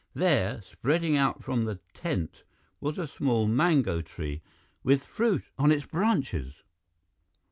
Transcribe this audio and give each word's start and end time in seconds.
There, 0.15 0.63
spreading 0.63 1.15
out 1.15 1.43
from 1.43 1.65
the 1.65 1.75
tent, 1.93 2.43
was 2.79 2.97
a 2.97 3.05
small 3.05 3.47
mango 3.47 4.01
tree, 4.01 4.41
with 4.83 5.03
fruit 5.03 5.43
on 5.59 5.71
its 5.71 5.85
branches! 5.85 6.63